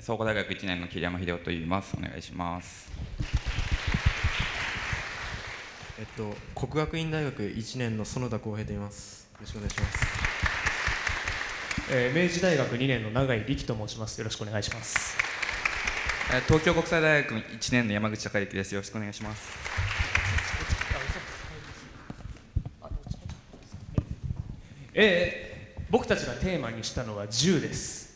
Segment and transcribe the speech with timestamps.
[0.00, 1.96] 総合大学1年の桐山秀夫と言います。
[1.98, 2.90] お願いします。
[5.98, 9.28] えっと国学院大学1年の園田光平と言います。
[9.32, 10.06] よろしくお願いします。
[11.90, 14.18] えー明治大学2年の永井力と申します。
[14.18, 15.16] よろしくお願いします。
[16.32, 18.74] えー東京国際大学1年の山口孝之です。
[18.74, 19.58] よろしくお願いします。
[24.94, 25.48] えー
[25.90, 28.07] 僕たちがテーマにしたのは銃です、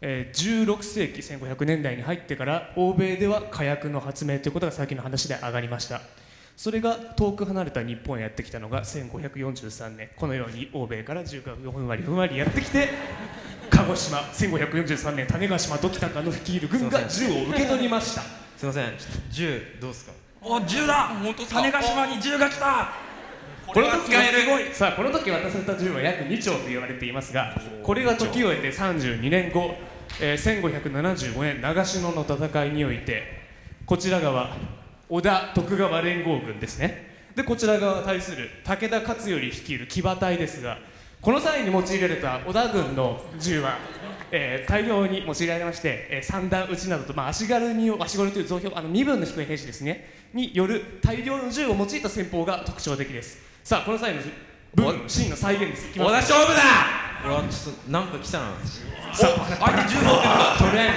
[0.00, 6.00] えー16世紀1500年代に入ってから欧米では火薬の発明ということが先の話で上がりました。
[6.56, 10.10] それが遠く離れた日本へやってきたのが1543年。
[10.16, 12.88] このように欧米から銃がふんわりふんわりやってきて
[13.70, 15.26] 鹿児島1543年。
[15.26, 18.22] 種子島時高の率いる軍が銃を受け取りました。
[18.56, 18.92] すいません。
[19.30, 20.12] 銃どうですか？
[20.42, 21.08] お銃だ！
[21.08, 22.92] 本当種子島に銃が来た！
[23.66, 24.64] この時はすごい。
[24.72, 29.74] さあこの時渡された銃は約2丁と言われていますがこれが時を経て32年後、
[30.20, 33.22] えー1575年長篠の戦いにおいて
[33.86, 34.56] こちら側
[35.08, 37.08] 織田徳川連合軍ですね。
[37.34, 40.78] でこちら側対する武田勝頼率いる騎馬隊ですが
[41.20, 43.78] この際に用いられた織田軍の銃は、
[44.30, 50.28] えー大量に用いられまして、えー三段撃ちなどと、まあ、足軽に足軽という増票あの身分の低い兵士ですね。
[50.34, 53.38] による大量の銃を用いた戦法が特徴的です。
[53.64, 54.20] さあこの際の
[54.74, 55.88] 部分のシーンの再現です。
[55.88, 56.08] いきます。
[56.08, 58.46] 小田勝負だうわちょっとなんか来たな
[59.12, 60.92] さあ相手銃持ってるとりあえ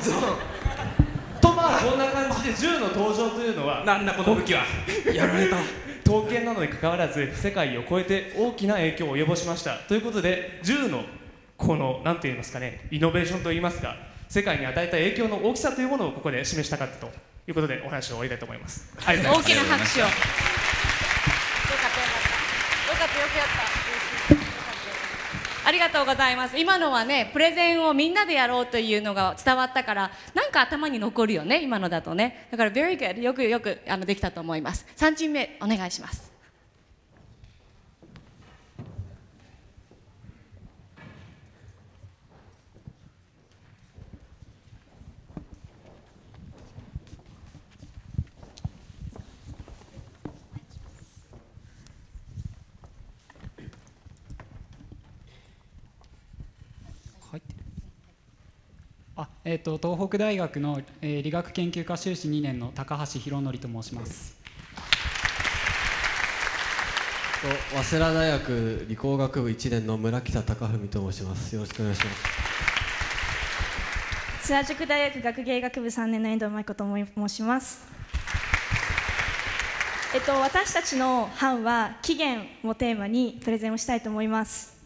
[0.00, 0.36] ずズドン
[1.40, 4.62] とまあこんな感じで銃の登場というのはなんだこの武器は
[5.12, 5.56] やられた
[6.04, 11.04] 刀剣なのに関わらず世界を超えて大きな影響を及ぼしましたということで銃の
[11.56, 13.96] この何て言いますかねイノベーションといいますか
[14.28, 17.06] 世界に与えた影響の大きさというものをここで示したかったと
[17.46, 22.38] いうことでお話を終わりたいと思いますありがとうございます大きな拍手をよかったよかった
[22.88, 24.46] よかったよくやったよかっ
[25.64, 26.56] たありがとうございます。
[26.56, 32.46] 今のはねプレゼンをみんなでやろうというのが伝わったからなんか頭に残るよね今のだとね。
[32.52, 34.86] だから very good よくよくあのできたと思います。
[34.96, 36.27] 3チーム目お願いします。
[59.44, 64.36] えー、と東北大学の、えー理学研究科修士2年の高橋博則と申します
[67.72, 72.48] と早稲田大学理工学部1年の村北貴文と申しますよろしくお願いします
[74.48, 77.86] 津屋塾大学学芸学部3年の遠藤舞子と申します。
[80.14, 84.77] えっと、私たちの班は起源をテーマにプレゼンをしたいと思います。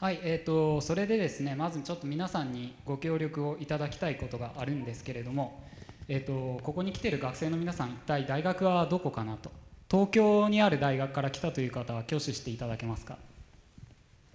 [0.00, 5.62] はい、えー、とそれでですねまずちょっと皆さんにご協力をいただきたいことがあるんですけれども、
[6.08, 9.50] えー、とここに来てる学生の皆さん一体大学はどこかなと。
[9.90, 13.16] 東京にある大学から来たという方は挙手していただけますか？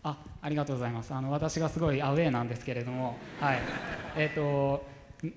[0.01, 1.13] あありがとうございます。
[1.13, 3.59] あの私がすごいアウェーなんですけれどもはい。
[4.15, 4.85] えっ、と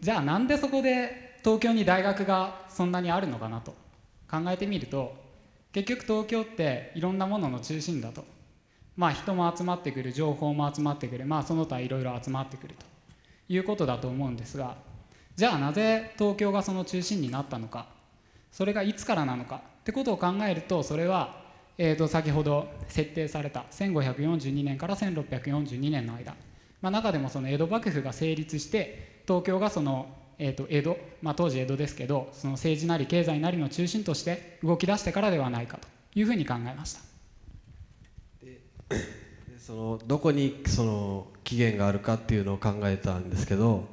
[0.00, 3.72] じゃあなんでそこで東京に大学がそんなにあるのかなと
[4.30, 5.14] 考えてみると
[5.72, 8.31] 結局東京っていろんなものの中心だと。
[8.96, 12.84] まあ人も集まってくる情報も集まってくるまあその他いろいろ集まってくると
[13.48, 14.76] いうことだと思うんですが
[15.36, 17.86] じゃあなぜ東京がその中心になったのか
[18.50, 21.42] それがいつからなのかってことを考えるとそれは、
[21.78, 26.34] えー、と先ほど設定された1542年から1642年の間、
[26.82, 37.11] まあ、中でもその江戸幕府が成立して東京がその、えー、と江戸、まあ、当時江戸ですけどその政治なり経済なりの中心として動き出してからではないかというふうに考えました。
[39.58, 43.84] そのどこにその起源があるかっていうのを考えたんですけど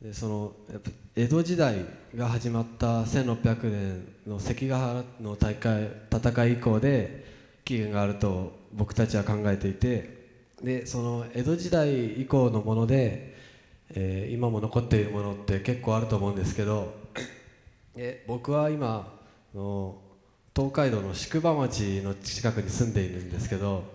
[0.00, 1.84] でそのやっぱ江戸時代
[2.16, 7.24] が始まった1600年の関ヶ原の大会戦い以降で
[7.64, 10.24] 起源があると僕たちは考えていて
[10.62, 13.36] でその江戸時代以降のもので、
[13.90, 16.94] えー今も残っているものって結構あると思うんですけど
[17.94, 19.12] で僕は今
[19.54, 19.96] の
[20.54, 23.93] 東海道の宿場町の近くに住んでいるんですけど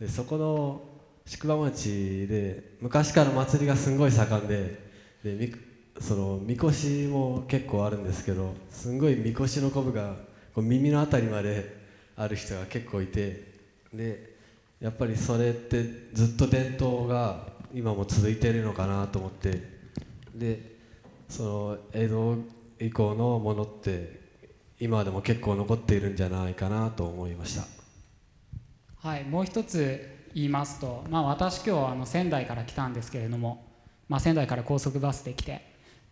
[0.00, 0.80] でそこの
[1.26, 4.90] 宿場町で昔から祭りがすごい盛んで
[5.22, 5.52] でみ
[6.00, 10.14] そのみこしも結構あるんですけどすごいみこしのこぶが
[10.54, 11.78] こう耳のあたりまで
[12.16, 13.52] ある人が結構いて
[13.92, 14.36] で
[14.80, 19.62] やっぱりそれってずっと伝統が今も続いてるのかなと思って
[20.34, 20.76] で
[21.28, 22.36] その江戸
[22.80, 24.20] 以降のものって
[24.80, 27.79] 今でも結構残っているんじゃないかなと思いました。
[29.02, 33.64] はい、もう一つ言いますと、まあ、私今日あの仙台から来たんですけれども、
[34.10, 35.62] まあ、仙台から高速バスで来て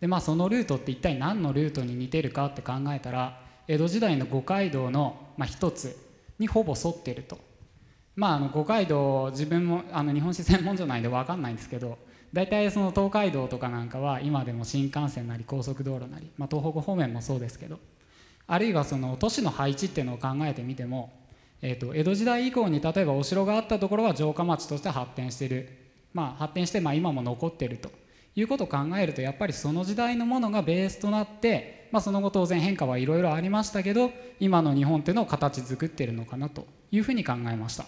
[0.01, 5.95] で、まあ、そのルートって一体何のルートに似てるかって考えたら江戸時代の五街道の、まあ、一つ
[6.39, 7.37] にほぼ沿ってると。
[8.15, 11.99] まあ、あの五街道自分もあの日本史専門じゃないんで分かんないんですけど
[12.33, 17.79] 大体その東海道とかなんかは今でも新幹線なり高速道路なり、まあ、東北方面もそうですけど
[18.47, 21.13] あるいはその都市の配置っていうのを考えてみても、
[21.61, 25.69] えー、と江戸時代以降に例えばお城があったところは城下町として発展してる、
[26.13, 27.89] まあ、発展してまあ今も残ってると
[28.35, 37.85] いうことを考えるとやっぱりその時代のものがベースとなって、まあ、その後当然変化はいろいろありましたけど今の日本っていうのを形作ってるのかなというふうに考えました。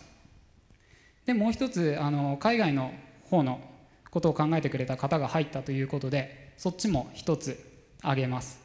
[1.26, 2.92] でもう一つあの海外の
[3.30, 3.62] 方の
[4.10, 7.58] ことを考えてくれた方が入ったということでそっちも一つ
[8.02, 8.60] 挙げます。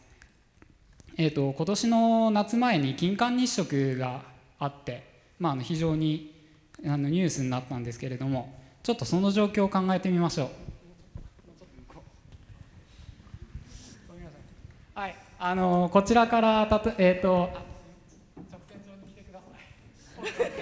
[1.18, 4.22] えーと、今年の夏前に金環日食が
[4.58, 5.04] あって、
[5.38, 6.34] まあ、あの非常に
[6.84, 10.48] あのニュースになったんですけれどもちょっとその状況を考えてみましょう。
[14.94, 17.50] はい、あのこちらからたと、えーと、
[18.50, 19.46] 直線上に来てくださ
[20.42, 20.56] い。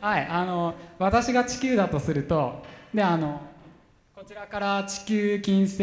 [0.00, 2.62] はい、あの私が地球だとすると
[2.94, 3.40] であの
[4.14, 5.82] こちらから地球金星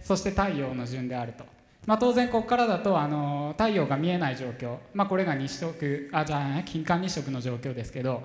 [0.00, 1.44] そして太陽の順であると、
[1.86, 6.08] まあ、当然ここからだとあの太陽が見えない状況、まあ、これが日食。
[6.12, 8.22] あじゃあ金環日食の状況ですけど、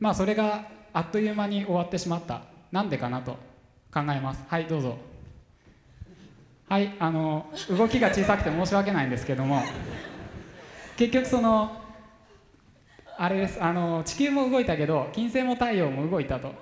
[0.00, 2.42] まあ、それがあっという間に終わってしまった。
[2.72, 3.32] なんでかなと
[3.92, 4.44] 考えます。
[4.48, 4.96] はいどうぞ。
[6.68, 9.62] はいあの動きが小さくて申し訳ないんですけども。
[10.96, 11.80] 結局その
[13.16, 13.62] あれです。
[13.62, 16.52] あの地球も動いたけど金星も太陽も動いたと。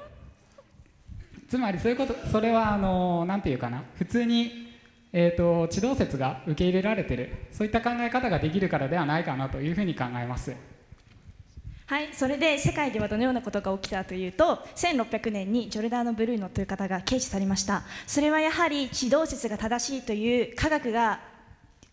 [1.48, 3.82] つまりそういうことそれはあのなんていうかな。
[3.96, 4.67] 普通に、
[5.12, 7.46] えーと、地動説が受け入れられてる。
[7.52, 10.52] そういった考え方ができるからではないかなというふうに考えます。
[11.86, 17.82] はいそれで世界ではどのようなことが起きたというと1600年にジョルダーノ・ブルーノという方が軽視されました。
[18.06, 21.20] それはやはり地動説が正しいという科学が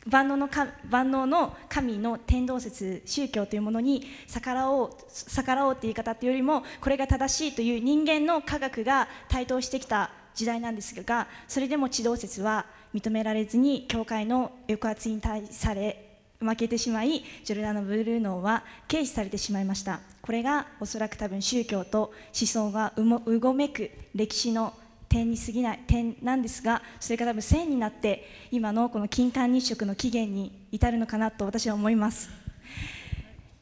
[0.05, 0.49] 万能の
[0.89, 12.65] 万能の神の天動説宗教というものに逆らおう逆らおうって言い方というよりもこれが正しいという人間の科学が台頭してきた時代なんですがそれでも地動説は
[12.95, 24.73] 認められずに教会の抑圧に対され負けてしまいジョルダーノ・ブルーノは軽視されてしまいましたこれがおそらく多分宗教と思想がうごめく歴史の
[25.09, 32.29] 点に過ぎない点なんですがそれが多分線になって今のこの金環日食の起源に至るのかなと私は思います。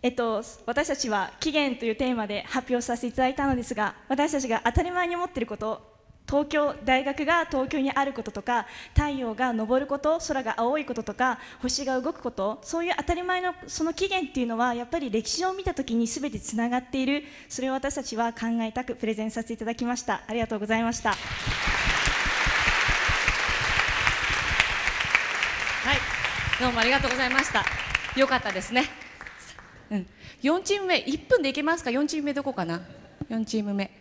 [0.02, 5.93] えっと、私たちは起源というテーマで発表させていただいたのですが私たちが当たり前に思っていること
[6.26, 8.66] 東京大学が東京にあることとか
[8.96, 17.24] 太陽が昇ること空が青いこととか星が動くことそういう当たり前のその起源っていうのはやっぱり歴史を見た時に全てつながっている。
[17.50, 20.24] それを私たちは考えたくプレゼンさせていただきました。
[20.26, 21.10] ありがとうございました。
[21.12, 21.16] は
[25.94, 25.98] い。
[26.62, 27.64] どうもありがとうございました。
[28.18, 28.86] よかったですね。
[29.92, 30.08] うん。
[30.42, 32.82] 4チーム目1分でいけますか？4チーム目どこかな
[33.30, 33.92] ？4チーム目。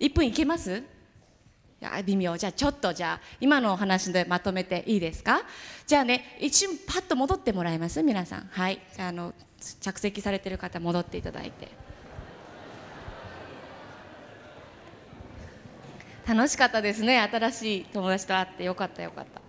[0.00, 0.82] 1分いけます？
[1.80, 2.36] いや微妙。
[2.36, 5.42] じゃあちょっとじゃあ今のお話でまとめていいですか？
[5.86, 8.02] じゃあね一瞬パッと戻ってもらえます？
[8.02, 8.48] 皆さん。
[8.50, 8.80] はい。
[8.98, 9.32] あの
[9.80, 11.68] 着席されてる方戻っていただいて。
[16.26, 17.20] 楽しかったですね。
[17.20, 19.40] 新しい友達と会ってよかったよかった。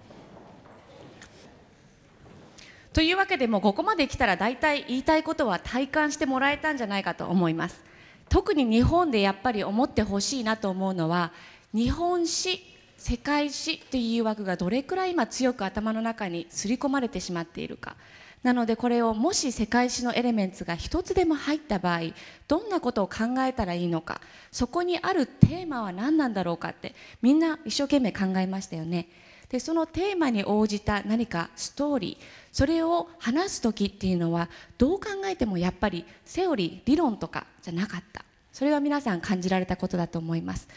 [2.93, 7.83] というわけでもここまで来たら大体言いたいことは体感してもらえたんじゃないかと思います。
[8.29, 11.33] 特に日本でやっぱり思ってほしいなと思うのは
[11.73, 12.63] 日本史
[12.97, 17.95] 世界史という誘惑がどれくらい今強く頭の中に刷り込まれてしまっているか。
[18.41, 21.99] なのでこれをもし世界史のエレメンツが一つでも入った場合
[22.47, 24.19] どんなことを考えたらいいのか。
[24.51, 29.07] そこにあるテーマは何なんだろうかってみんな一生懸命考えましたよね。
[29.49, 38.25] でそのテーマに応じた何かストーリーそれを話す時っていうのはどう考えてもやっぱりセオリー理論とかじゃなかった。
[38.51, 40.67] それは皆さん感じられたことだと思います。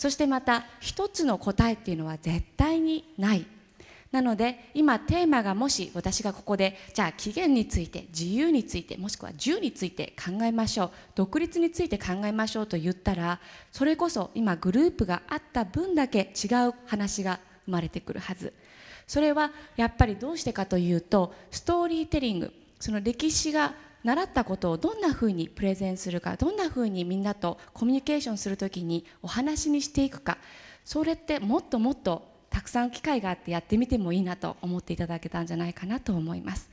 [0.00, 3.44] そしてまた一つの答えっていうのは絶対にない。
[4.12, 13.40] なので今テーマがもし私がここでじゃあ起源について自由についてもしくは銃について考えましょう独立について考えましょうと言ったら
[13.72, 18.54] それこそ今グループがあった分だけ違う話が生まれてくるはず。
[19.06, 30.38] それはやっぱりどうしてかというとストーリーテリングその歴史が習ったことをどんなふうにプレゼンするかどんなふうにみんなとコミュニケーションするときにお話にしていくか
[30.84, 36.68] それってもっともっとたくさん機会があってやってみてもいいなと思っていただけたんじゃないかなと思います。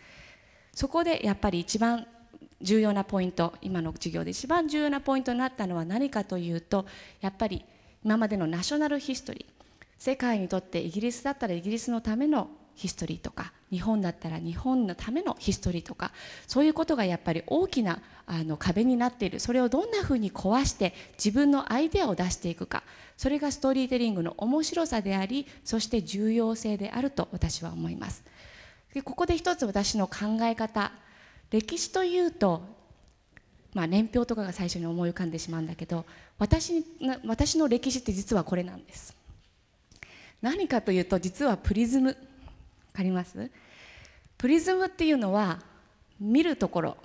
[0.74, 2.08] そこでやっぱり一番
[2.62, 6.86] 重要なポイント今の授業で一番重要なポイントになったのは何かというと
[7.22, 7.64] やっぱり
[8.04, 9.54] 今までのナショナルヒストリー
[9.98, 16.12] 世界にとってイギリスだったらイギリスのためのヒストリーとか日本だったら日本のためのヒストリーとか
[16.46, 19.40] そういうことがやっぱり大きなあの壁になっている。
[19.40, 22.84] それをどんなふうに壊して自分のアイデアを出していくか。
[23.18, 28.24] それがストーリーテリングの面白さでありそして重要性であると私は思います。
[28.94, 30.92] でここで一つ私の考え方。
[31.50, 32.62] 歴史というと
[33.74, 36.06] まあ、年表とかが最初に思い浮かんでしまうんだけど
[36.40, 36.84] 私
[37.26, 39.16] 私の歴史って実はこれなんです。
[40.42, 42.18] 何かというと実はプリズム。
[42.98, 43.52] かります？
[44.38, 45.60] プリズムっていうのは
[46.20, 46.98] 見るところ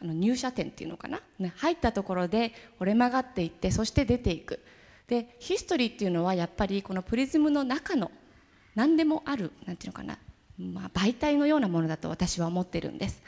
[0.00, 4.60] あの入射点っていうのかな、ね、入ったところで折れ曲がっていってそして出ていく。
[5.06, 8.10] でヒストリーっていうのはやっぱりこのプリズムの中の
[8.74, 10.18] 何でもあるなんていうのかな、
[10.58, 13.22] まあ、媒体のようなものだと私は思ってるんです。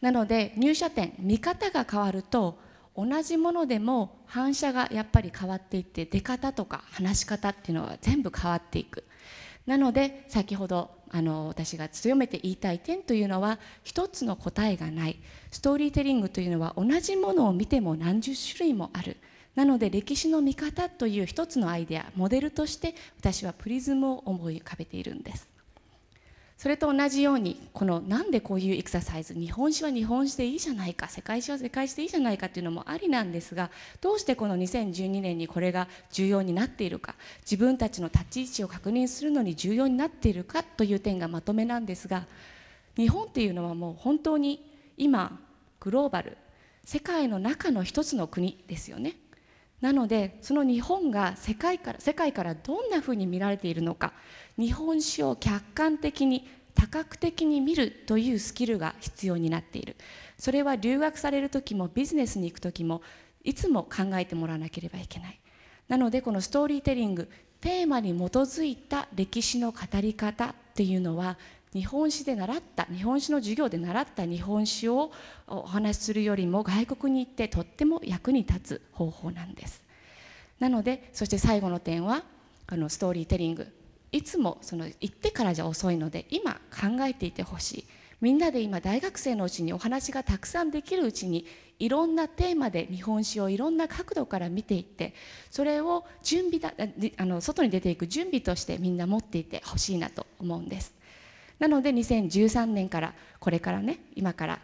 [0.00, 2.58] なので入射点見方が変わると
[2.96, 9.04] 同じものでも反射がやっぱり変わっていって出方とか話し方っていうのは全部変わっていく。
[9.66, 15.20] なので先ほどあの私が強めて言いたい点というのは一つの答えがない。
[15.52, 19.16] ストーリーテリングというのは同じものを見ても何十種類もある。
[19.54, 25.53] なので歴史の見方という一つのアイデアモデルとして私はプリズムを思い浮かべているんです。
[26.56, 33.70] それと同じようにこのなんでこういうエクササイズ日本史は日本史でいいじゃないか世界史は世界史でいいじゃないかっていうのもありなんですが
[34.00, 42.26] どうしてこの2012年にこれが重要になっているか自分たちの立ち位置を確認するのに重要になっているかという点がまとめなんですが
[42.96, 44.64] 日本っていうのはもう本当に
[44.96, 45.40] 今
[45.80, 46.38] グローバル
[46.84, 49.16] 世界の中の一つの国ですよね。
[49.80, 54.12] なのでその日本が世界から世界からどんなふうに見られているのか
[54.56, 59.96] 日本史を客観的に多角的に見るというスキルが必要になっている。
[60.38, 63.02] それは留学される時もビジネスに行く時も
[63.44, 65.40] いつも考えてもらわなければいけない。
[65.88, 67.28] なのでこのストーリーテリング
[67.60, 71.38] テーマに基づいた歴史の語り方っていうのは
[71.74, 75.10] 日本史で習った日本史の授業で習った日本史を
[75.48, 79.82] お話しするよりも外国に行ってとっても役に立つ方法なんです。
[80.60, 82.22] なのでそして最後の点は
[82.68, 83.66] あのストーリーテリング。
[84.12, 87.84] いつもその行ってからじゃ遅いので今考えていてほしい。
[88.20, 91.44] みんなで今大学生のうちにお話がたくさんできるうちに
[91.80, 95.12] いろんなテーマで日本史をいろんな角度から見ていって
[95.50, 96.72] それを準備だ
[97.16, 100.93] あの外に出ていく準備としてみんな持っていてほしいなと思うんです。
[101.64, 104.58] なので2013年からこれからね今から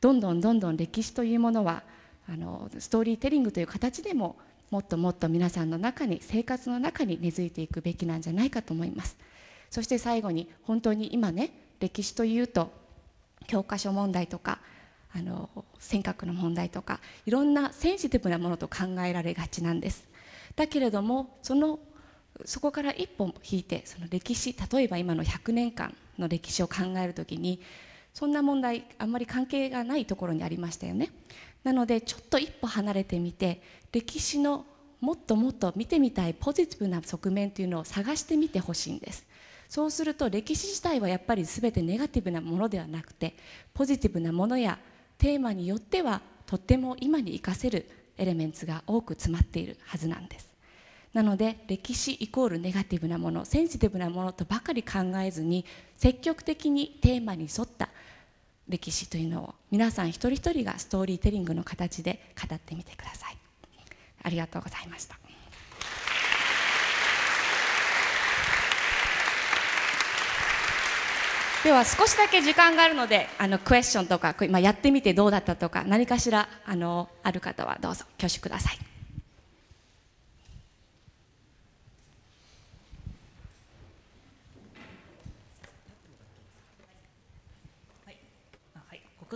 [0.00, 1.82] どんどんどんどん歴史というものは
[2.26, 4.36] あのストーリーテリングという形でも
[4.70, 9.18] もっともっと皆さんの中に生活の中に根付いていくべきなんじゃないかと思います。
[9.70, 12.72] そして最後に本当に今ね歴史というと
[13.46, 14.60] 教科書問題とか
[15.14, 20.08] あの尖閣の問題とかいろんなセンシティブなものと考えられがちなんです。
[20.56, 21.78] だけれどもその
[22.44, 27.60] そこから一歩引いてその歴史例えば今の100年間の歴史を考えるときに
[28.12, 31.10] そんな問題あんまり関係がないところにありましたよね。
[31.64, 33.60] なのでちょっと一歩離れてみて
[33.92, 34.64] 歴史の
[35.00, 39.26] もっともっと見てみたいポジティブな側面というのを探してみてほしいんです。
[39.68, 43.36] そうすると歴史自体はやっぱり全てネガティブなものではなくて
[43.74, 44.78] ポジティブなものや
[45.18, 50.55] テーマによってはとっても今に生かせるエレメンツが多く詰まっているはずなんです。
[51.16, 55.64] なので歴史イコールネガティブなものセンシティブなものとばかり考えずに
[55.96, 57.88] 積極的にテーマに沿った
[58.68, 63.38] 歴史というのを皆さん一人一人がストーリーテリングの形で語ってみてください。
[64.24, 65.18] ありがとうございました。
[71.64, 78.95] では少しだけ時間があるのであのクエスチョンとか今やってみてどうだったとか何かしらあのある方はどうぞ挙手ください。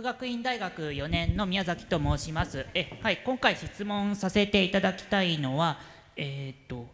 [0.01, 2.65] 学院大学4年の宮崎と申します。
[2.73, 5.79] えはい、今回質問させていただきたいのは、
[6.15, 6.87] えー、っと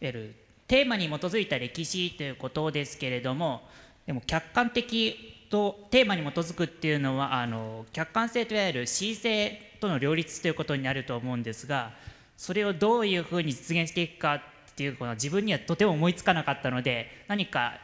[0.00, 0.34] る
[0.66, 3.62] テーマに基づいた歴史ということですけれども、
[4.06, 11.92] でも客観的とテーマに基づくっていうのはあの客観性といわゆる恣意性との両立ということになると思うんですが、
[12.36, 14.40] それをどういうふうに実現していくかっ
[14.74, 17.78] ていうのは自分にはとても思いつかなかったので、何か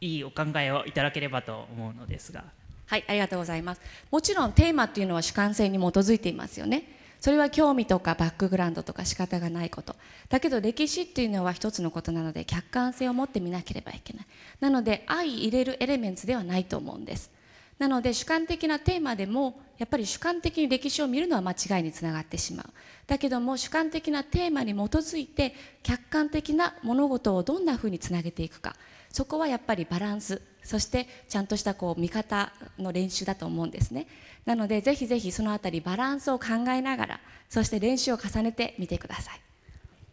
[0.00, 2.44] いいお考えをいただければと思うのですが。
[2.88, 3.82] はいありがとうございます。
[4.10, 6.84] もちろんテーマっていうのは主観性に基づいていますよね。
[7.20, 9.94] それは興味とかバックグラウンドとか仕方がないこと。
[10.30, 14.26] だけど歴史っていうのは一つのことなので客観性を持って見なければいけない。
[14.60, 17.30] なので相入れるエレメンツではないと思うんです。
[17.78, 22.66] なので主観的なテーマでもやっぱり主観的に歴史を見るのは間違いにつながってしまう。
[23.06, 28.74] だけども主観的なテーマに基づいて客観的な物事をどんなふうにつなげていくか。
[29.10, 34.06] そこはやっぱりバランスそしてちゃんとしたこう見方の練習だと思うんですね。
[34.44, 39.40] なのでぜひぜひそのあたりバランスを考えながらそして練習を重ねてみてください。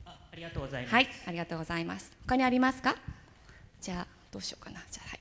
[0.06, 2.12] あありがとうございます、はいありがとうございます。
[2.26, 2.96] 他にありますか？
[3.82, 4.82] じゃあどうしようかな。
[4.90, 5.20] じゃあはい。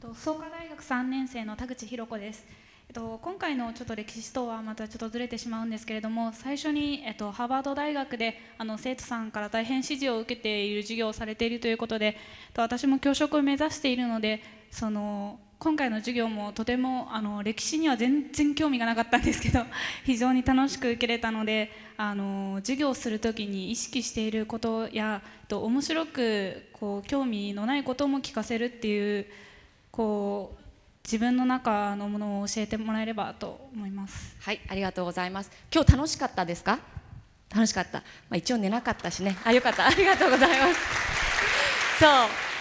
[0.00, 2.44] と創価大学3年生の田口博子です。
[2.96, 12.16] と、今回のちょっと歴史とはまたちょっとずれてしまうんですけれども最初に、えっと、ハーバード大学であの生徒さんから大変支持を受けている授業をされているということで
[12.54, 19.60] と私も教職を目指しているのでその今回の授業もとてもあの歴史には全然興味がなかったんですけど
[20.06, 29.26] 非常に楽しく受けれたのであの授業する時に意識していることやと面白くこう興味のないことも聞かせるっていう
[29.90, 30.65] こう
[31.06, 34.36] 自分の中のものを教えてもらえればと思います。
[34.40, 35.52] はい、ありがとうございます。
[35.72, 36.80] 今日楽しかったですか？
[37.48, 37.98] 楽しかった。
[37.98, 39.36] まあ一応寝なかったしね。
[39.44, 39.86] あ、よかった。
[39.86, 40.80] ありがとうございます。
[42.00, 42.55] そう。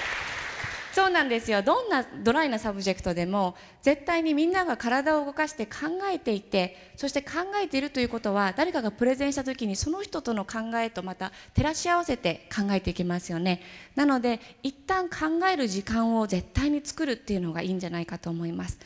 [0.95, 1.61] そうなんですよ。
[1.61, 13.61] どんなドライな subject でも絶対にみんなが体を動かして考えていて、そして考えているということは誰かがプレゼンした時にその人との考えとまた照らし合わせて考えていきますよね。
[13.95, 18.79] なので一旦考える時間を絶対に作るっていうのがいいんじゃないかと思います。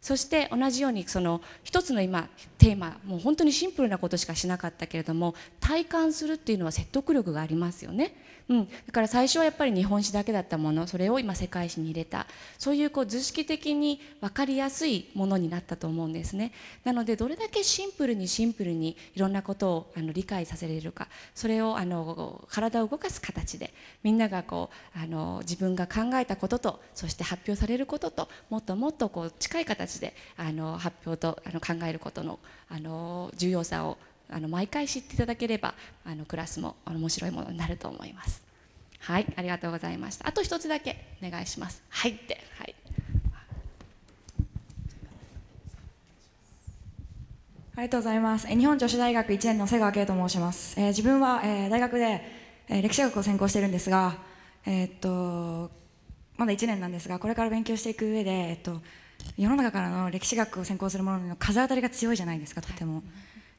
[0.00, 8.14] そして同じようにその一つの今テーマもう本当にシンプルなことしかしなかったけれども体感するっていうのは説得力がありますよね。
[8.48, 12.26] うん、だから最初はやっぱり日本史だけだったものそれを今世界史に入れた。
[12.58, 16.52] そういうこう図式的に分かりやすいものになったと思うんですね。
[16.84, 21.08] なのでどれだけシンプルにシンプルにいろんなことをあの理解させれるか。
[21.34, 23.74] それをあの体を動かす形で
[24.04, 38.42] みんながこうあの自分が考えたこととそして発表されることともっともっとこう近い形であの発表とあの考えることのあの重要さをあの毎回知っていただければあのクラスも面白いものになると思います。
[39.00, 40.26] はい、ありがとうございました。
[40.26, 41.82] あと一つだけお願いします。
[41.88, 42.74] はいって、はい。
[47.76, 48.46] ありがとうございます。
[48.48, 50.80] えー日本女子大学1年の瀬川圭と申します。
[50.80, 52.22] えー自分は、えー大学で、
[52.68, 54.16] えー歴史学を専攻しているんですが、
[54.64, 55.70] えーっと
[56.36, 58.80] まだ1年なんですが、これから勉強していく上で、えっと
[59.36, 63.02] 世の中からの歴史学を専攻する者の風当たりが強いじゃないですか、とても。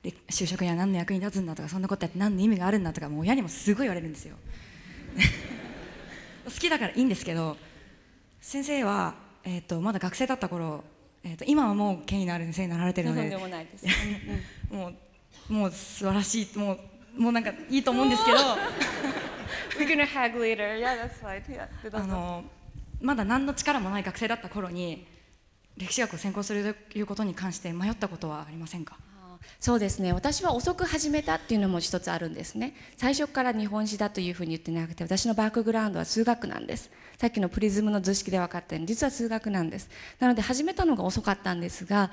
[0.04, 4.36] で就職には何の役に立つんだとか、そんなことやって何の意味があるんだとか、もう親にもすごい言われるんですよ。
[6.46, 7.58] 好きだからいいんですけど、
[8.42, 10.84] 先生は、えーっとまだ学生だった頃、
[11.24, 13.38] えーっと今はもう権威のある先生になられてるのでとんで。
[13.38, 13.86] もないです。
[14.72, 14.88] も
[15.50, 16.74] うもう素晴らしいも
[17.18, 18.38] うもうなんかいいと思うんですけど
[21.98, 22.44] あの
[23.02, 25.06] まだ何の力もない学生だった頃に
[25.78, 28.98] 歴史学を専攻するということに関して迷ったことはありませんか？
[29.60, 30.14] そうですね。
[30.14, 32.74] 私は遅く始めたっていうのも一つあるんですね。
[32.96, 36.92] 最初から日本史だというふうに言ってなくて私のバックグラウンドは数学なんです。
[37.18, 39.90] さっきのプリズムの図式で分かったように実は数学なんです。
[40.20, 42.12] なので始めたのが遅かったんですが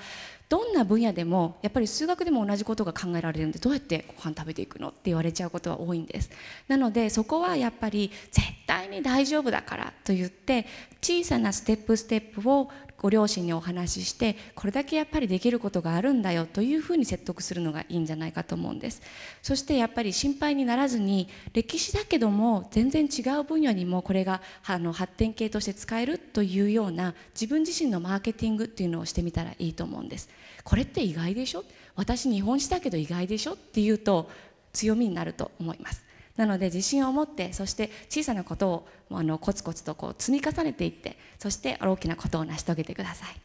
[0.49, 6.31] どんな分野でもやっぱり数学でも同じことが考えられるんでどうやってご飯食べていくのって言われちゃうことは多いんです。
[6.69, 10.67] なのでそこはやっぱり絶対に大丈夫だからと言って
[11.03, 12.71] 小さなステップステップを
[13.05, 19.03] ご両親にお話ししてこれだけやっぱりできることがあるんだよというふうに説得するのがいいんじゃないかと思うんです。
[19.43, 30.31] そしてやっぱり心配にならずに歴史だけども全然違う分野にもこれがあの発展系として使えるというような自分自身のマーケティングっていうのをしてみたらいいと思うんです。
[30.63, 31.65] これって意外でしょ？
[31.97, 33.53] 私日本史だけど意外でしょ？
[33.53, 34.31] っていうと
[34.73, 36.04] 強みになると思います。
[36.37, 43.41] なので自信を持ってそして小さなことをあのコツコツとこう積み重ねていってそして大きなことを成し遂げてください。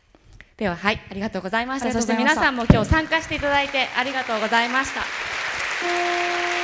[0.58, 1.91] でははいありがとうございました。
[1.93, 6.59] そして皆さんも今日参加していただいてありがとうございました